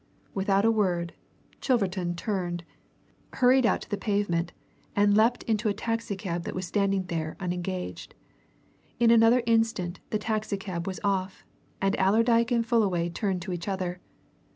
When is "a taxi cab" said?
5.69-6.41